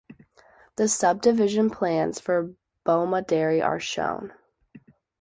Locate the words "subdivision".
0.87-1.69